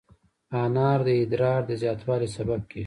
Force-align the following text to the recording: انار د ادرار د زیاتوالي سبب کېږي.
انار 0.61 0.99
د 1.07 1.09
ادرار 1.21 1.61
د 1.69 1.71
زیاتوالي 1.81 2.29
سبب 2.35 2.61
کېږي. 2.69 2.79